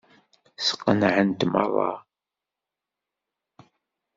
Sqenɛent 0.67 1.41
meṛṛa. 1.51 1.91